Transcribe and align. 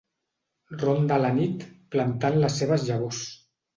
Ronda 0.83 1.13
a 1.21 1.21
la 1.25 1.31
nit 1.35 1.65
plantant 1.97 2.41
les 2.45 2.59
seves 2.63 2.87
llavors. 2.89 3.21